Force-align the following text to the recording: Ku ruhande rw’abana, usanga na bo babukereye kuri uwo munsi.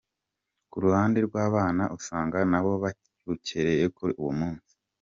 Ku 0.71 0.77
ruhande 0.83 1.17
rw’abana, 1.27 1.83
usanga 1.97 2.37
na 2.51 2.59
bo 2.63 2.71
babukereye 2.83 3.85
kuri 3.95 4.11
uwo 4.21 4.31
munsi. 4.39 4.73